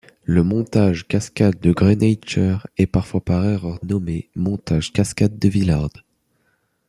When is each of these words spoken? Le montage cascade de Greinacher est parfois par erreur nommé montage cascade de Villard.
Le 0.23 0.41
montage 0.41 1.05
cascade 1.07 1.59
de 1.59 1.71
Greinacher 1.73 2.57
est 2.79 2.87
parfois 2.87 3.23
par 3.23 3.45
erreur 3.45 3.77
nommé 3.85 4.31
montage 4.35 4.91
cascade 4.93 5.37
de 5.37 5.47
Villard. 5.47 5.91